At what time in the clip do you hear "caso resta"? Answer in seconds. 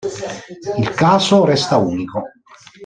0.95-1.77